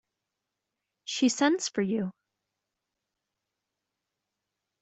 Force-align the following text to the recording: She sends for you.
She 1.05 1.29
sends 1.29 1.69
for 1.69 1.83
you. 1.83 2.11